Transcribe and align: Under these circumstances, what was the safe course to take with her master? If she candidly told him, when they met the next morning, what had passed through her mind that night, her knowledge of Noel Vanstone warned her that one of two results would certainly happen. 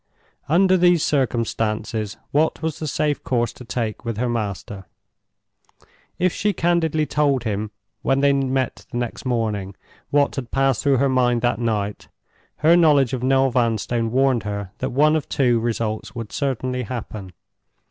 Under 0.49 0.77
these 0.77 1.05
circumstances, 1.05 2.17
what 2.31 2.63
was 2.63 2.79
the 2.79 2.87
safe 2.87 3.23
course 3.23 3.53
to 3.53 3.63
take 3.63 4.03
with 4.03 4.17
her 4.17 4.27
master? 4.27 4.85
If 6.17 6.33
she 6.33 6.53
candidly 6.53 7.05
told 7.05 7.43
him, 7.43 7.69
when 8.01 8.21
they 8.21 8.33
met 8.33 8.87
the 8.89 8.97
next 8.97 9.25
morning, 9.27 9.75
what 10.09 10.35
had 10.37 10.49
passed 10.49 10.81
through 10.81 10.97
her 10.97 11.07
mind 11.07 11.43
that 11.43 11.59
night, 11.59 12.07
her 12.65 12.75
knowledge 12.75 13.13
of 13.13 13.21
Noel 13.21 13.51
Vanstone 13.51 14.09
warned 14.09 14.41
her 14.41 14.71
that 14.79 14.89
one 14.89 15.15
of 15.15 15.29
two 15.29 15.59
results 15.59 16.15
would 16.15 16.31
certainly 16.31 16.81
happen. 16.81 17.33